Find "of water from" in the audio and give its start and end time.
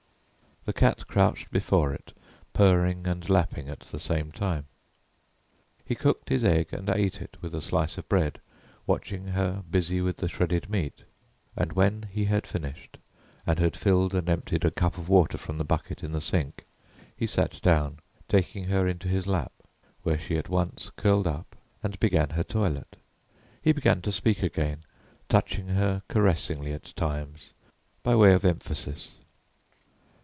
14.99-15.57